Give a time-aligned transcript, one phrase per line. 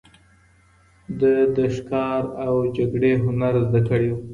[1.19, 4.17] ده د ښکار او جګړې هنر زده کړی و